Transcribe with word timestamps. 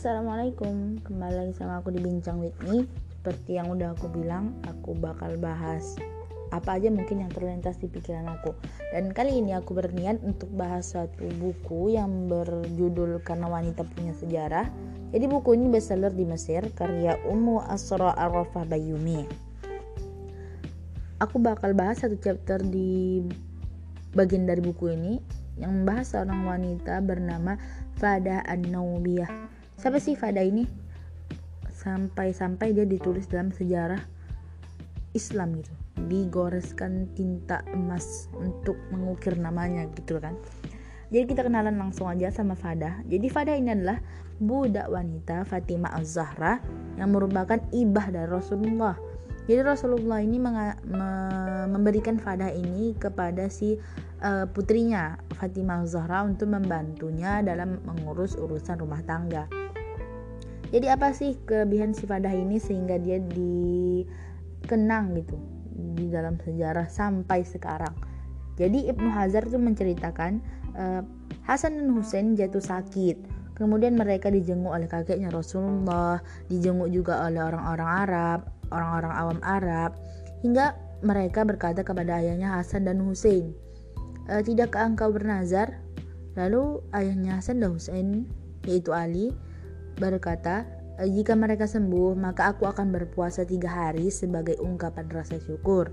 Assalamualaikum. 0.00 0.96
Kembali 1.04 1.36
lagi 1.44 1.60
sama 1.60 1.84
aku 1.84 1.92
di 1.92 2.00
Bincang 2.00 2.40
Me. 2.40 2.88
Seperti 3.20 3.60
yang 3.60 3.68
udah 3.68 3.92
aku 3.92 4.08
bilang 4.08 4.56
Aku 4.64 4.96
bakal 4.96 5.36
bahas 5.36 5.92
Apa 6.56 6.80
aja 6.80 6.88
mungkin 6.88 7.20
yang 7.20 7.28
terlintas 7.28 7.76
di 7.76 7.84
pikiran 7.84 8.24
aku. 8.32 8.56
Dan 8.96 9.12
kali 9.12 9.44
ini 9.44 9.52
aku 9.52 9.76
berniat 9.76 10.24
untuk 10.24 10.48
bahas 10.56 10.96
suatu 10.96 11.28
buku 11.36 11.92
Yang 12.00 12.32
berjudul 12.32 13.20
Karena 13.20 13.52
Wanita 13.52 13.84
Punya 13.92 14.16
Sejarah. 14.16 14.72
Jadi 15.12 15.24
buku 15.28 15.52
ini 15.52 15.68
bestseller 15.68 16.16
di 16.16 16.24
Mesir 16.24 16.64
Karya 16.72 17.20
Ummu 17.28 17.60
Asra 17.68 18.16
Arafah 18.16 18.64
Bayumi 18.64 19.28
Aku 21.20 21.36
bakal 21.44 21.76
bahas 21.76 22.00
satu 22.00 22.16
chapter 22.16 22.56
di 22.64 23.20
bagian 24.16 24.48
dari 24.48 24.64
buku 24.64 24.96
ini 24.96 25.20
yang 25.60 25.84
membahas 25.84 26.16
seorang 26.16 26.48
wanita 26.48 27.04
bernama 27.04 27.60
Fada 28.00 28.40
An-Naubiyah 28.48 29.59
siapa 29.80 29.96
sih 29.96 30.12
Fada 30.12 30.44
ini? 30.44 30.68
Sampai-sampai 31.72 32.76
dia 32.76 32.84
ditulis 32.84 33.24
dalam 33.24 33.48
sejarah 33.48 34.04
Islam 35.16 35.56
gitu. 35.56 35.72
Digoreskan 36.04 37.08
tinta 37.16 37.64
emas 37.72 38.28
untuk 38.36 38.76
mengukir 38.92 39.40
namanya 39.40 39.88
gitu 39.96 40.20
kan. 40.20 40.36
Jadi 41.08 41.24
kita 41.32 41.48
kenalan 41.48 41.80
langsung 41.80 42.12
aja 42.12 42.28
sama 42.28 42.52
Fada. 42.52 43.00
Jadi 43.08 43.32
Fada 43.32 43.56
ini 43.56 43.72
adalah 43.72 43.96
budak 44.36 44.92
wanita 44.92 45.48
Fatimah 45.48 45.96
Az-Zahra 45.96 46.60
yang 47.00 47.16
merupakan 47.16 47.58
ibah 47.72 48.12
dari 48.12 48.28
Rasulullah. 48.28 49.00
Jadi 49.48 49.64
Rasulullah 49.64 50.20
ini 50.20 50.36
me 50.36 50.76
memberikan 51.66 52.20
Fada 52.20 52.52
ini 52.52 52.92
kepada 52.94 53.48
si 53.48 53.80
uh, 54.20 54.44
putrinya 54.52 55.16
Fatimah 55.40 55.88
Az-Zahra 55.88 56.22
untuk 56.28 56.52
membantunya 56.52 57.40
dalam 57.40 57.80
mengurus 57.82 58.36
urusan 58.36 58.78
rumah 58.78 59.02
tangga 59.02 59.59
jadi 60.70 60.94
apa 60.94 61.10
sih 61.10 61.34
kelebihan 61.46 61.94
si 61.94 62.06
Fadah 62.06 62.32
ini 62.32 62.62
sehingga 62.62 62.98
dia 62.98 63.18
dikenang 63.20 65.18
gitu 65.18 65.36
di 65.96 66.06
dalam 66.10 66.38
sejarah 66.40 66.86
sampai 66.86 67.42
sekarang? 67.42 67.92
Jadi 68.54 68.90
Ibnu 68.90 69.08
Hazar 69.10 69.48
itu 69.48 69.56
menceritakan 69.56 70.32
uh, 70.76 71.02
Hasan 71.46 71.80
dan 71.80 71.88
Husain 71.96 72.36
jatuh 72.36 72.62
sakit. 72.62 73.16
Kemudian 73.56 73.96
mereka 73.98 74.32
dijenguk 74.32 74.72
oleh 74.72 74.88
kakeknya 74.88 75.28
Rasulullah 75.28 76.22
dijenguk 76.48 76.88
juga 76.88 77.28
oleh 77.28 77.44
orang-orang 77.44 77.90
Arab 78.08 78.40
orang-orang 78.70 79.12
awam 79.12 79.38
Arab. 79.42 79.90
Hingga 80.40 80.72
mereka 81.04 81.44
berkata 81.44 81.84
kepada 81.84 82.20
ayahnya 82.22 82.56
Hasan 82.56 82.88
dan 82.88 83.02
Husain 83.04 83.52
e, 84.30 84.40
tidakkah 84.40 84.86
engkau 84.86 85.12
bernazar? 85.12 85.82
Lalu 86.38 86.80
ayahnya 86.94 87.42
Hasan 87.42 87.60
dan 87.60 87.76
Husain 87.76 88.24
yaitu 88.64 88.94
Ali 88.94 89.34
berkata, 89.98 90.68
e, 91.00 91.08
jika 91.10 91.34
mereka 91.34 91.66
sembuh, 91.66 92.14
maka 92.14 92.52
aku 92.54 92.68
akan 92.68 92.92
berpuasa 92.94 93.42
tiga 93.48 93.72
hari 93.72 94.12
sebagai 94.12 94.60
ungkapan 94.60 95.08
rasa 95.10 95.40
syukur. 95.42 95.90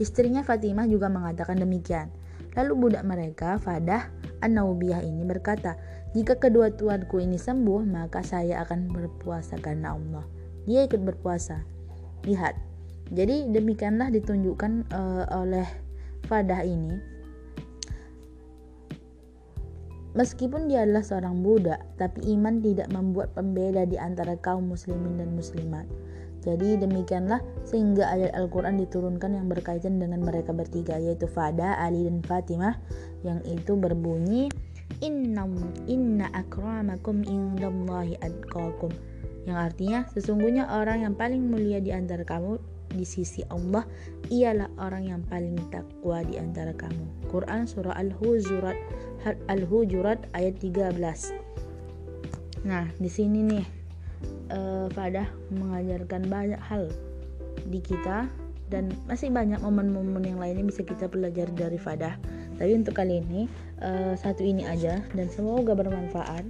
Istrinya 0.00 0.44
Fatimah 0.44 0.86
juga 0.86 1.10
mengatakan 1.10 1.58
demikian. 1.58 2.08
Lalu 2.58 2.88
budak 2.88 3.04
mereka, 3.06 3.56
Fadah 3.62 4.10
An-Naubiyah 4.42 5.04
ini 5.06 5.22
berkata, 5.22 5.78
jika 6.10 6.34
kedua 6.42 6.74
tuanku 6.74 7.22
ini 7.22 7.38
sembuh, 7.38 7.86
maka 7.86 8.26
saya 8.26 8.66
akan 8.66 8.90
berpuasa 8.90 9.54
karena 9.62 9.94
Allah. 9.94 10.26
Dia 10.66 10.82
ikut 10.82 10.98
berpuasa. 10.98 11.62
Lihat. 12.26 12.58
Jadi 13.10 13.50
demikianlah 13.50 14.10
ditunjukkan 14.10 14.90
uh, 14.94 15.24
oleh 15.34 15.66
Fadah 16.26 16.62
ini 16.62 17.19
Meskipun 20.18 20.66
dia 20.66 20.82
adalah 20.82 21.06
seorang 21.06 21.38
budak, 21.42 21.78
tapi 21.94 22.34
iman 22.34 22.58
tidak 22.58 22.90
membuat 22.90 23.30
pembeda 23.34 23.86
di 23.86 23.94
antara 23.94 24.34
kaum 24.38 24.66
muslimin 24.66 25.14
dan 25.14 25.30
muslimat. 25.38 25.86
Jadi 26.40 26.80
demikianlah 26.80 27.44
sehingga 27.68 28.08
ayat 28.08 28.32
Al-Quran 28.32 28.80
diturunkan 28.80 29.36
yang 29.36 29.46
berkaitan 29.46 30.00
dengan 30.00 30.24
mereka 30.24 30.56
bertiga 30.56 30.96
yaitu 30.96 31.28
Fada, 31.28 31.76
Ali 31.76 32.08
dan 32.08 32.24
Fatimah 32.24 32.80
yang 33.22 33.44
itu 33.44 33.76
berbunyi 33.76 34.48
Inna 35.00 35.48
inna 35.88 36.28
akramakum 36.36 37.24
indallahi 37.24 38.20
adqakum 38.20 38.92
yang 39.48 39.56
artinya 39.56 40.04
sesungguhnya 40.12 40.68
orang 40.68 41.08
yang 41.08 41.14
paling 41.16 41.48
mulia 41.48 41.80
di 41.80 41.88
antara 41.88 42.20
kamu 42.20 42.60
di 42.94 43.06
sisi 43.06 43.42
Allah 43.50 43.86
ialah 44.30 44.68
orang 44.82 45.04
yang 45.06 45.22
paling 45.26 45.56
takwa 45.70 46.22
di 46.26 46.38
antara 46.38 46.74
kamu. 46.74 47.30
Quran 47.30 47.66
surah 47.66 47.94
Al-Hujurat 47.94 48.76
Al-Hujurat 49.46 50.18
ayat 50.34 50.58
13. 50.58 52.66
Nah, 52.66 52.84
di 53.00 53.10
sini 53.10 53.38
nih 53.46 53.64
uh, 54.52 54.86
Fadah 54.92 55.28
mengajarkan 55.54 56.28
banyak 56.28 56.60
hal 56.60 56.90
di 57.68 57.80
kita 57.80 58.28
dan 58.70 58.94
masih 59.10 59.34
banyak 59.34 59.58
momen-momen 59.58 60.22
yang 60.22 60.38
lainnya 60.38 60.62
bisa 60.62 60.86
kita 60.86 61.10
pelajari 61.10 61.50
dari 61.54 61.78
Fadah. 61.78 62.14
Tapi 62.60 62.76
untuk 62.76 62.94
kali 62.94 63.24
ini 63.24 63.48
uh, 63.82 64.14
satu 64.14 64.44
ini 64.44 64.68
aja 64.68 65.00
dan 65.16 65.26
semoga 65.32 65.74
bermanfaat. 65.74 66.44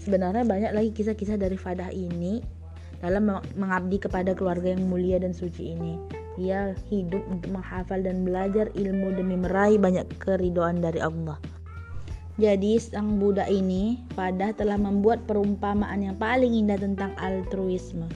Sebenarnya 0.00 0.48
banyak 0.48 0.72
lagi 0.72 0.90
kisah-kisah 0.96 1.36
dari 1.36 1.60
Fadah 1.60 1.92
ini 1.92 2.59
dalam 3.00 3.32
mengabdi 3.56 3.96
kepada 3.96 4.36
keluarga 4.36 4.76
yang 4.76 4.88
mulia 4.88 5.16
dan 5.20 5.32
suci 5.32 5.76
ini. 5.76 5.96
Ia 6.40 6.72
hidup 6.88 7.20
untuk 7.28 7.52
menghafal 7.52 8.00
dan 8.00 8.24
belajar 8.24 8.72
ilmu 8.72 9.12
demi 9.16 9.36
meraih 9.36 9.76
banyak 9.76 10.08
keridoan 10.20 10.80
dari 10.80 11.00
Allah. 11.00 11.36
Jadi 12.40 12.80
sang 12.80 13.20
Buddha 13.20 13.44
ini 13.52 14.00
pada 14.16 14.56
telah 14.56 14.80
membuat 14.80 15.28
perumpamaan 15.28 16.00
yang 16.00 16.16
paling 16.16 16.56
indah 16.56 16.80
tentang 16.80 17.12
altruisme. 17.20 18.08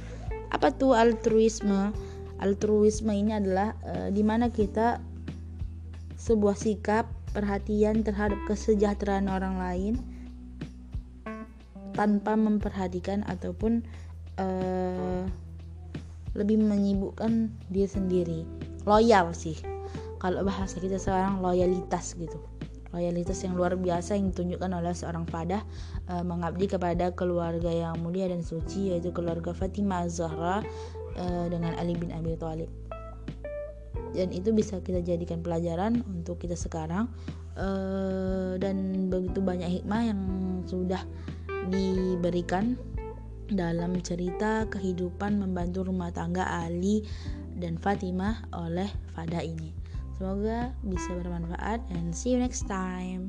Apa 0.49 0.73
tuh 0.73 0.97
altruisme? 0.97 1.93
Altruisme 2.41 3.13
ini 3.13 3.37
adalah 3.37 3.77
e, 3.85 4.09
di 4.17 4.25
mana 4.25 4.49
kita 4.49 4.97
sebuah 6.17 6.57
sikap 6.57 7.05
perhatian 7.37 8.01
terhadap 8.01 8.41
kesejahteraan 8.49 9.29
orang 9.29 9.61
lain 9.61 9.95
tanpa 11.93 12.33
memperhatikan 12.35 13.23
ataupun 13.29 13.85
uh, 14.39 15.23
lebih 16.35 16.59
menyibukkan 16.59 17.51
dia 17.71 17.87
sendiri. 17.87 18.43
Loyal 18.85 19.33
sih. 19.33 19.57
Kalau 20.19 20.43
bahasa 20.43 20.81
kita 20.81 20.99
seorang 20.99 21.41
loyalitas 21.45 22.17
gitu. 22.17 22.41
Loyalitas 22.95 23.43
yang 23.43 23.59
luar 23.59 23.75
biasa 23.75 24.15
yang 24.15 24.31
ditunjukkan 24.31 24.71
oleh 24.71 24.95
seorang 24.95 25.27
fadah 25.27 25.63
uh, 26.11 26.23
mengabdi 26.23 26.71
kepada 26.71 27.11
keluarga 27.11 27.71
yang 27.71 27.99
mulia 27.99 28.31
dan 28.31 28.43
suci 28.43 28.95
yaitu 28.95 29.11
keluarga 29.11 29.51
Fatimah 29.51 30.07
Zahra 30.07 30.63
uh, 31.19 31.47
dengan 31.51 31.75
Ali 31.75 31.99
bin 31.99 32.15
Abi 32.15 32.39
Thalib. 32.39 32.71
Dan 34.15 34.31
itu 34.31 34.55
bisa 34.55 34.79
kita 34.79 35.03
jadikan 35.03 35.43
pelajaran 35.43 36.07
untuk 36.07 36.39
kita 36.39 36.55
sekarang. 36.55 37.11
Uh, 37.55 38.59
dan 38.59 39.07
begitu 39.11 39.39
banyak 39.39 39.83
hikmah 39.83 40.11
yang 40.11 40.21
sudah 40.67 41.03
diberikan 41.71 42.79
dalam 43.53 44.01
cerita 44.01 44.65
kehidupan 44.71 45.41
membantu 45.41 45.85
rumah 45.89 46.13
tangga 46.15 46.45
Ali 46.49 47.05
dan 47.59 47.77
Fatimah 47.77 48.49
oleh 48.57 48.89
Fada 49.13 49.45
ini. 49.45 49.71
Semoga 50.17 50.73
bisa 50.87 51.11
bermanfaat 51.19 51.83
and 51.91 52.15
see 52.15 52.33
you 52.33 52.41
next 52.41 52.71
time. 52.71 53.27